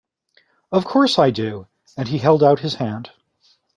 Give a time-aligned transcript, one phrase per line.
[0.71, 3.11] “Of course I do,” and he held out his hand.